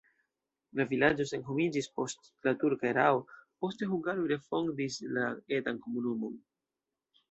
[0.79, 5.31] La vilaĝo senhomiĝis post la turka erao, poste hungaroj refondis la
[5.63, 6.39] etan komunumo.